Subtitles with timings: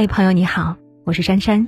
[0.00, 1.66] 嗨，朋友你好，我是珊珊。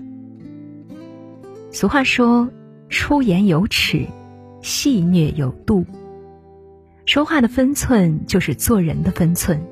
[1.71, 2.49] 俗话说，
[2.89, 4.07] 出言有尺，
[4.63, 5.85] 戏谑有度。
[7.05, 9.63] 说话的分寸就是做人的分寸。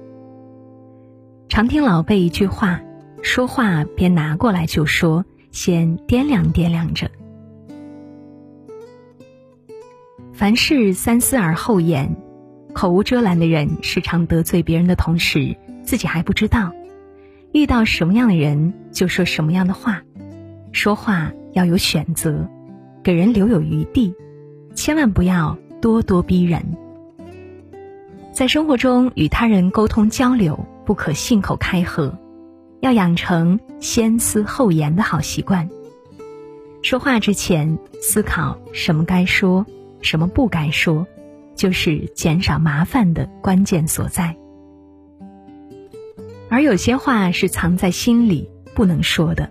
[1.48, 2.82] 常听老辈一句话：
[3.22, 7.10] 说话别拿过来就说，先掂量掂量着。
[10.34, 12.14] 凡事三思而后言，
[12.74, 16.70] 口无遮拦的人，时常得罪别人的同时，自己还不知道。
[17.52, 20.02] 遇到什么样的人就说什么样的话，
[20.72, 22.48] 说话要有选择，
[23.02, 24.14] 给人留有余地，
[24.74, 26.62] 千万不要咄咄逼人。
[28.32, 32.16] 在生活中与他人沟通交流，不可信口开河，
[32.80, 35.68] 要养成先思后言的好习惯。
[36.82, 39.66] 说话之前思考什么该说，
[40.00, 41.06] 什么不该说，
[41.54, 44.34] 就是减少麻烦的关键所在。
[46.60, 49.50] 而有些话是藏在心里不能说的，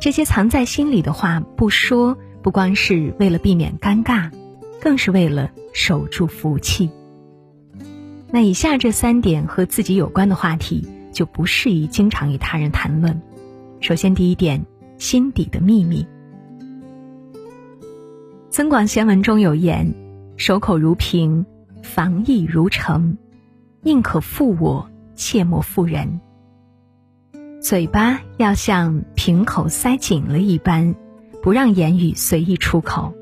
[0.00, 4.30] 这些藏在心里的话不说，不光是为了避免尴尬，
[4.80, 6.88] 更是为了守住福气。
[8.30, 13.20] 那以下这三点和自己有关的话题就不适宜经常与他人谈论。
[13.82, 14.64] 首先，第一点，
[14.96, 16.06] 心底的秘密。
[18.48, 19.92] 《增广贤文》中有言
[20.38, 21.44] ：“守口如瓶，
[21.82, 23.18] 防意如城，
[23.82, 26.20] 宁可负我。”切莫负人。
[27.60, 30.94] 嘴巴要像瓶口塞紧了一般，
[31.42, 33.14] 不让言语随意出口；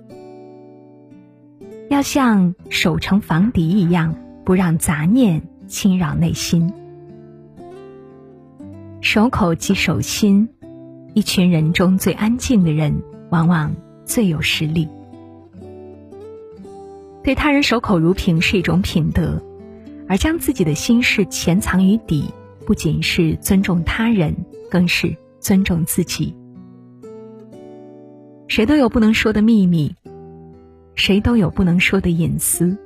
[1.88, 6.72] 要像守城防敌一样，不让杂念侵扰内心。
[9.00, 10.48] 守口即守心，
[11.14, 14.88] 一群人中最安静的人，往往最有实力。
[17.22, 19.41] 对他人守口如瓶是一种品德。
[20.08, 22.24] 而将自己的心事潜藏于底，
[22.66, 24.34] 不仅是尊重他人，
[24.70, 26.34] 更是尊重自己。
[28.48, 29.94] 谁都有不能说的秘密，
[30.94, 32.76] 谁都有不能说的隐私。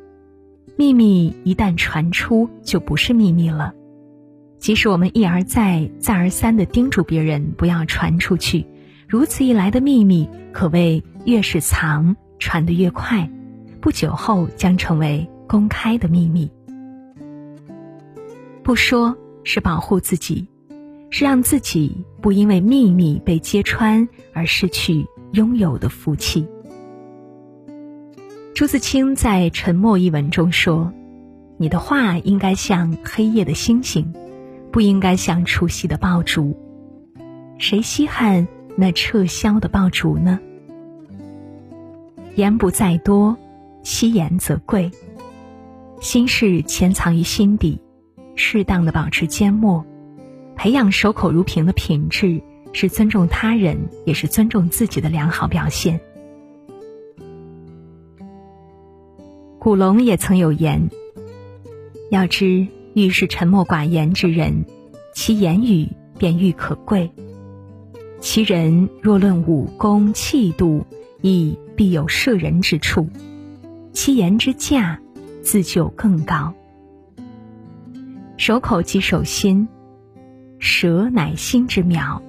[0.76, 3.74] 秘密一旦传出，就不是秘密了。
[4.58, 8.66] 即使我们一而再、再而三的叮嘱别人不要传出去，
[9.08, 13.30] 如此一来的秘密，可谓越是藏，传得越快，
[13.80, 16.50] 不久后将成为公开的秘密。
[18.66, 20.48] 不说是保护自己，
[21.08, 26.44] 是让自己不因为秘密被揭穿而失去拥有的福气。
[28.56, 30.92] 朱自清在《沉默》一文中说
[31.58, 34.12] ：“你的话应该像黑夜的星星，
[34.72, 36.58] 不应该像除夕的爆竹。
[37.58, 40.40] 谁稀罕那撤销的爆竹呢？
[42.34, 43.36] 言不在多，
[43.84, 44.90] 惜言则贵。
[46.00, 47.80] 心事潜藏于心底。”
[48.36, 49.84] 适当的保持缄默，
[50.54, 52.40] 培养守口如瓶的品质，
[52.72, 55.98] 是尊重他人，也是尊重自己的良好表现。
[59.58, 60.88] 古龙也曾有言
[62.12, 64.64] ：“要知遇是沉默寡言之人，
[65.14, 65.88] 其言语
[66.18, 67.10] 便愈可贵；
[68.20, 70.84] 其人若论武功气度，
[71.22, 73.08] 亦必有摄人之处；
[73.92, 75.00] 其言之价，
[75.42, 76.54] 自就更高。”
[78.36, 79.66] 守口即守心，
[80.58, 82.22] 舌乃心之苗。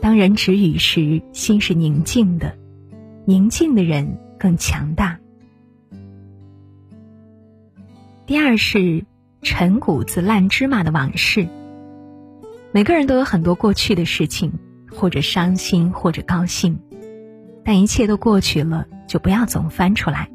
[0.00, 2.56] 当人止语时，心是宁静的，
[3.24, 5.18] 宁静的人更强大。
[8.24, 9.04] 第二是
[9.42, 11.48] 陈谷子烂芝麻的往事。
[12.72, 14.52] 每个人都有很多过去的事情，
[14.94, 16.78] 或者伤心，或者高兴，
[17.64, 20.30] 但一切都过去了，就不要总翻出来。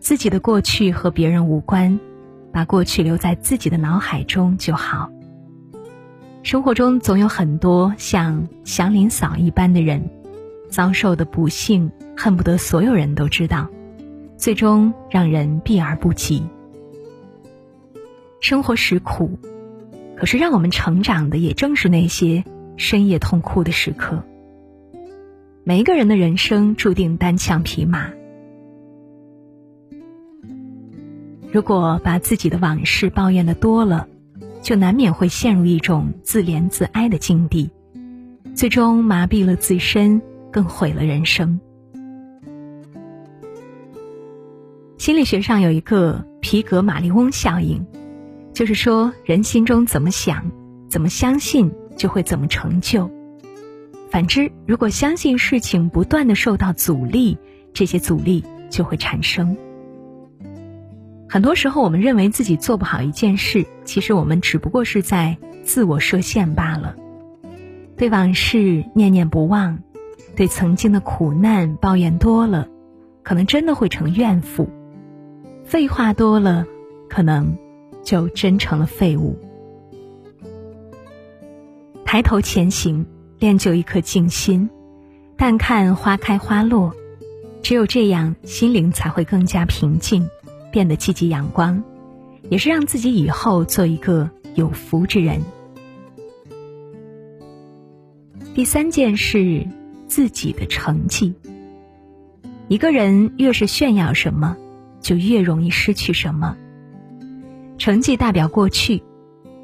[0.00, 2.00] 自己的过去和别人无关。
[2.52, 5.10] 把过去留在自己的脑海中就好。
[6.42, 10.10] 生活中总有很多像祥林嫂一般的人，
[10.68, 13.68] 遭受的不幸恨不得所有人都知道，
[14.36, 16.42] 最终让人避而不及。
[18.40, 19.38] 生活实苦，
[20.16, 22.44] 可是让我们成长的也正是那些
[22.76, 24.24] 深夜痛哭的时刻。
[25.64, 28.10] 每一个人的人生注定单枪匹马。
[31.52, 34.08] 如果把自己的往事抱怨的多了，
[34.62, 37.70] 就难免会陷入一种自怜自哀的境地，
[38.54, 41.60] 最终麻痹了自身，更毁了人生。
[44.96, 47.84] 心理学上有一个皮格马利翁效应，
[48.54, 50.50] 就是说人心中怎么想，
[50.88, 53.10] 怎么相信，就会怎么成就。
[54.10, 57.36] 反之，如果相信事情不断的受到阻力，
[57.74, 59.54] 这些阻力就会产生。
[61.32, 66.94] 很多时候，我们认为自己做不好一件事，其实我们只不过是在自我设限罢了。
[67.96, 69.78] 对往事念念不忘，
[70.36, 72.68] 对曾经的苦难抱怨多了，
[73.22, 74.66] 可能真的会成怨妇；
[75.64, 76.66] 废话多了，
[77.08, 77.56] 可能
[78.04, 79.38] 就真成了废物。
[82.04, 83.06] 抬头前行，
[83.38, 84.68] 练就一颗静心，
[85.38, 86.92] 淡看花开花落。
[87.62, 90.28] 只有这样，心灵才会更加平静，
[90.72, 91.84] 变得积极阳光，
[92.50, 95.40] 也是让自己以后做一个有福之人。
[98.54, 99.68] 第三件事，
[100.08, 101.34] 自己的成绩。
[102.68, 104.56] 一个人越是炫耀什么，
[105.00, 106.56] 就越容易失去什么。
[107.78, 109.02] 成绩代表过去，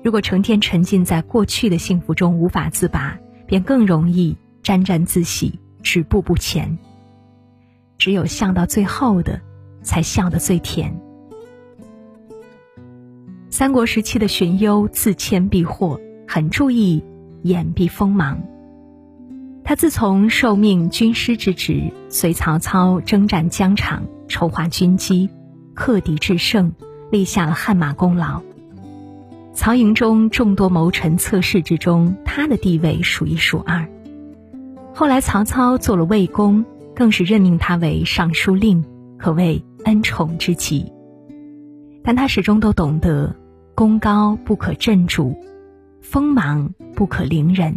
[0.03, 6.79] 如果成天沉浸在过去的幸福中无法自拔，便更容易沾沾自喜，止步不前。
[7.97, 9.41] 只有笑到最后的，
[9.83, 11.01] 才笑得最甜。
[13.51, 17.03] 三国时期的荀攸自谦避祸，很注意
[17.43, 18.41] 掩蔽锋芒。
[19.65, 25.29] 他自从受命军师之职，随曹操征战疆场，筹划军机，
[25.75, 26.73] 克敌制胜，
[27.11, 28.43] 立下了汗马功劳。
[29.53, 33.89] 曹营中众多谋臣侧室之中，他的地位数一数二。
[34.95, 36.65] 后来曹操做了魏公。
[36.99, 38.85] 更是任命他为尚书令，
[39.19, 40.91] 可谓恩宠之极。
[42.03, 43.35] 但他始终都懂得，
[43.75, 45.37] 功高不可震主，
[46.01, 47.75] 锋芒不可凌人。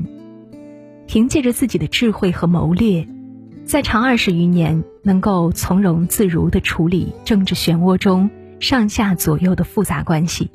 [1.06, 3.06] 凭借着自己的智慧和谋略，
[3.66, 8.30] 在长二十余年，能够从容自如地处理政治漩涡中
[8.62, 10.50] 上下左右的复杂关系，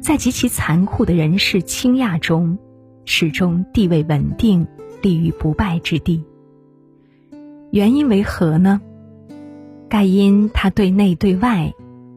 [0.00, 2.58] 在极其残酷的人事倾轧中，
[3.06, 4.66] 始终地位稳定，
[5.00, 6.22] 立于不败之地。
[7.70, 8.82] 原因为何呢？
[9.88, 11.72] 盖因他对内对外、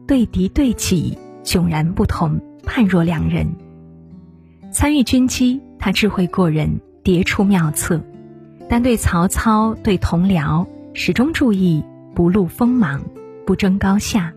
[0.06, 3.46] 对敌对己迥然不同，判若两人。
[4.70, 8.00] 参与军机，他智慧过人，迭出妙策；
[8.68, 11.82] 但对曹操、对同僚，始终注意
[12.14, 13.02] 不露锋芒，
[13.46, 14.32] 不争高下，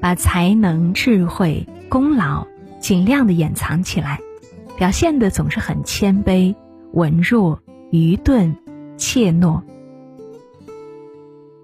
[0.00, 2.46] 把才能、智慧、功劳
[2.78, 4.20] 尽量的掩藏起来，
[4.76, 6.54] 表现的总是很谦卑、
[6.92, 7.58] 文弱、
[7.90, 8.54] 愚钝、
[8.96, 9.62] 怯懦。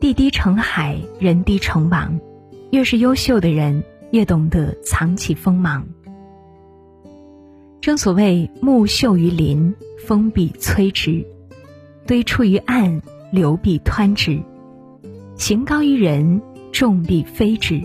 [0.02, 2.18] 地低成海，人低成王。
[2.72, 5.86] 越是优秀的人，越懂得藏起锋芒。
[7.80, 9.72] 正所谓木秀于林，
[10.04, 11.24] 风必摧之；
[12.04, 13.00] 堆出于岸，
[13.30, 14.42] 流必湍之。
[15.36, 17.80] 行高于人，众必非之。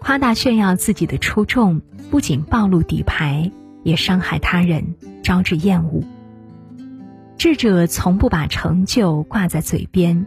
[0.00, 1.80] 夸大炫耀自己的出众，
[2.10, 3.50] 不仅暴露底牌，
[3.84, 6.04] 也伤害他人，招致厌恶。
[7.38, 10.26] 智者从不把成就挂在嘴边。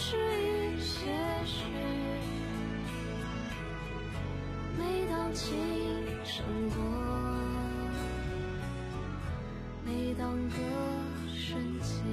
[0.00, 1.06] 是一些
[1.44, 1.64] 许，
[4.78, 4.80] 每
[5.10, 5.58] 当琴
[6.24, 6.78] 声过，
[9.84, 10.54] 每当歌
[11.34, 12.04] 声起，